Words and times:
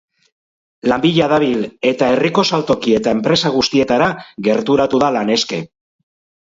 Lan 0.91 1.03
bila 1.03 1.27
dabil 1.33 1.67
eta 1.91 2.09
herriko 2.15 2.47
saltoki 2.53 2.97
eta 3.03 3.15
enpresa 3.19 3.53
guztietara 3.59 4.11
gerturako 4.51 5.05
da 5.07 5.15
lan 5.21 5.35
eske. 5.39 5.65